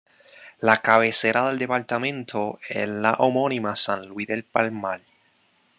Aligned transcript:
La 0.61 0.81
cabecera 0.81 1.47
del 1.47 1.59
departamento 1.59 2.59
es 2.67 2.89
la 2.89 3.13
homónima 3.19 3.75
San 3.75 4.07
Luis 4.07 4.25
del 4.27 4.43
Palmar. 4.43 5.01